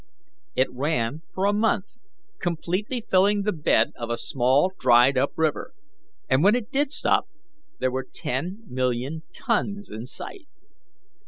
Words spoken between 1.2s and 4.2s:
for a month, completely filling the bed of a